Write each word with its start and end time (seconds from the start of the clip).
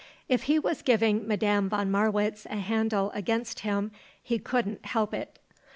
If 0.27 0.45
he 0.49 0.57
was 0.57 0.81
giving 0.81 1.27
Madame 1.27 1.69
von 1.69 1.91
Marwitz 1.91 2.47
a 2.47 2.55
handle 2.55 3.11
against 3.13 3.59
him 3.59 3.91
he 4.19 4.39
couldn't 4.39 4.83
help 4.87 5.13
it. 5.13 5.37